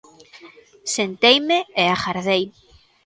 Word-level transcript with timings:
Senteime 0.95 1.57
e 1.81 1.83
agardei. 1.95 2.43